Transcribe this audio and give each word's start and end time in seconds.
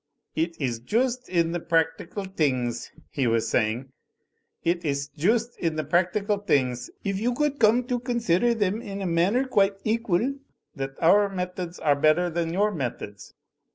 "It 0.35 0.59
iss 0.59 0.79
joost 0.79 1.29
in 1.29 1.51
the 1.51 1.59
practical 1.59 2.25
tings,*' 2.25 2.89
he 3.11 3.27
was 3.27 3.47
sa)ring, 3.49 3.91
it 4.63 4.83
iss 4.83 5.07
joost 5.09 5.55
in 5.59 5.75
the 5.75 5.83
practical 5.83 6.39
tings, 6.39 6.89
if 7.03 7.19
you 7.19 7.35
could 7.35 7.59
come 7.59 7.83
to 7.85 7.99
consider 7.99 8.55
them 8.55 8.81
in 8.81 9.03
a 9.03 9.05
manner 9.05 9.45
quite 9.45 9.75
equal, 9.83 10.33
that 10.75 10.95
our 11.03 11.29
meth 11.29 11.59
ods 11.59 11.77
are 11.77 11.95
better 11.95 12.31
than 12.31 12.51
your 12.51 12.71
methods. 12.71 13.35